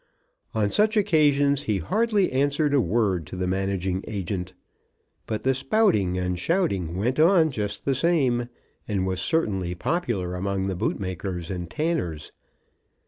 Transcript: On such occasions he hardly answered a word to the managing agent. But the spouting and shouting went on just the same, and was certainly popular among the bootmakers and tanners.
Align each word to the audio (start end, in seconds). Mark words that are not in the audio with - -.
On 0.55 0.71
such 0.71 0.97
occasions 0.97 1.61
he 1.69 1.77
hardly 1.77 2.31
answered 2.31 2.73
a 2.73 2.81
word 2.81 3.27
to 3.27 3.35
the 3.35 3.45
managing 3.45 4.03
agent. 4.07 4.55
But 5.27 5.43
the 5.43 5.53
spouting 5.53 6.17
and 6.17 6.39
shouting 6.39 6.97
went 6.97 7.19
on 7.19 7.51
just 7.51 7.85
the 7.85 7.93
same, 7.93 8.49
and 8.87 9.05
was 9.05 9.21
certainly 9.21 9.75
popular 9.75 10.33
among 10.33 10.65
the 10.65 10.75
bootmakers 10.75 11.51
and 11.51 11.69
tanners. 11.69 12.31